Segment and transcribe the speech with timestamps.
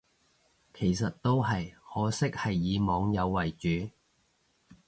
[0.73, 3.89] 其實都係，可惜係以網友為主